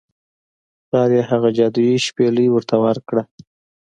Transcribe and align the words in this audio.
پلار 0.87 1.09
یې 1.17 1.21
هغه 1.29 1.49
جادويي 1.57 1.97
شپیلۍ 2.05 2.47
ورته 2.51 2.75
ورکړه. 2.83 3.23